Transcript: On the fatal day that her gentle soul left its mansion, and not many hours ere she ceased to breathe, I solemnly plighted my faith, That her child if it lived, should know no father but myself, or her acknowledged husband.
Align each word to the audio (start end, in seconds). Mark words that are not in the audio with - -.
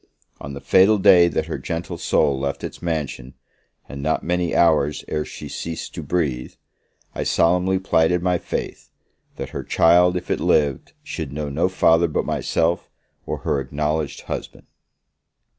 On 0.39 0.53
the 0.53 0.61
fatal 0.61 0.97
day 0.97 1.27
that 1.27 1.45
her 1.45 1.59
gentle 1.59 1.99
soul 1.99 2.39
left 2.39 2.63
its 2.63 2.81
mansion, 2.81 3.35
and 3.87 4.01
not 4.01 4.23
many 4.23 4.55
hours 4.55 5.05
ere 5.07 5.23
she 5.23 5.47
ceased 5.47 5.93
to 5.93 6.01
breathe, 6.01 6.53
I 7.13 7.21
solemnly 7.23 7.77
plighted 7.77 8.23
my 8.23 8.39
faith, 8.39 8.89
That 9.35 9.49
her 9.49 9.63
child 9.63 10.17
if 10.17 10.31
it 10.31 10.39
lived, 10.39 10.93
should 11.03 11.31
know 11.31 11.49
no 11.49 11.69
father 11.69 12.07
but 12.07 12.25
myself, 12.25 12.89
or 13.27 13.41
her 13.45 13.59
acknowledged 13.59 14.21
husband. 14.21 14.65